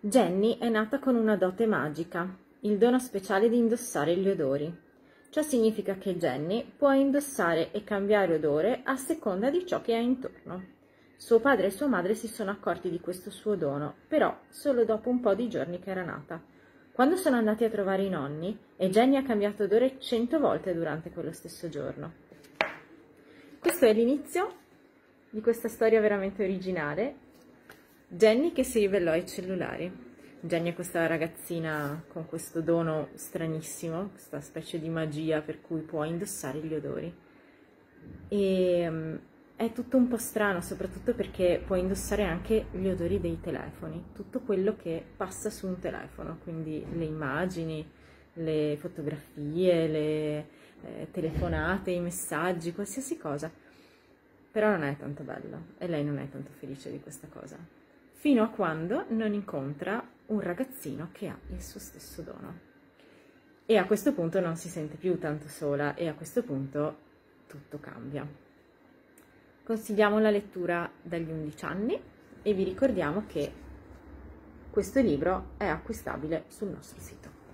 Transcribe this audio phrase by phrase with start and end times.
[0.00, 4.72] Jenny è nata con una dote magica, il dono speciale di indossare gli odori.
[5.30, 9.98] Ciò significa che Jenny può indossare e cambiare odore a seconda di ciò che ha
[9.98, 10.74] intorno.
[11.16, 15.08] Suo padre e sua madre si sono accorti di questo suo dono, però solo dopo
[15.08, 16.42] un po' di giorni che era nata.
[16.92, 21.10] Quando sono andati a trovare i nonni, e Jenny ha cambiato odore cento volte durante
[21.10, 22.12] quello stesso giorno.
[23.58, 24.54] Questo è l'inizio
[25.30, 27.24] di questa storia veramente originale.
[28.08, 30.04] Jenny che si ribellò ai cellulari.
[30.38, 36.04] Jenny è questa ragazzina con questo dono stranissimo, questa specie di magia per cui può
[36.04, 37.12] indossare gli odori.
[38.28, 39.20] E um,
[39.56, 44.40] è tutto un po' strano, soprattutto perché puoi indossare anche gli odori dei telefoni, tutto
[44.40, 47.84] quello che passa su un telefono, quindi le immagini,
[48.34, 50.46] le fotografie, le
[50.82, 53.50] eh, telefonate, i messaggi, qualsiasi cosa.
[54.52, 57.58] Però non è tanto bello e lei non è tanto felice di questa cosa,
[58.26, 62.58] fino a quando non incontra un ragazzino che ha il suo stesso dono.
[63.64, 66.96] E a questo punto non si sente più tanto sola e a questo punto
[67.46, 68.26] tutto cambia.
[69.62, 72.02] Consigliamo la lettura dagli 11 anni
[72.42, 73.52] e vi ricordiamo che
[74.72, 77.45] questo libro è acquistabile sul nostro sito.